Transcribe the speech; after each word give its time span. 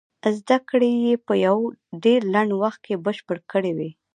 زدکړې 0.37 0.91
يې 1.05 1.13
په 1.25 1.33
يو 1.45 1.57
ډېر 2.03 2.19
لنډ 2.33 2.51
وخت 2.61 2.79
کې 2.85 3.01
بشپړې 3.05 3.41
کړې 3.51 3.71
وې. 3.77 3.89